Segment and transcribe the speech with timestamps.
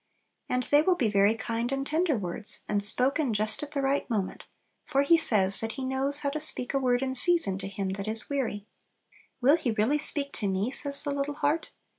[0.49, 4.09] And they will be very kind and tender words, and spoken just at the right
[4.09, 4.45] moment,
[4.83, 7.89] for He says that He knows "how to speak a word in season to him
[7.89, 8.65] that is weary."
[9.41, 11.69] "Will He really speak to me?" says the little heart.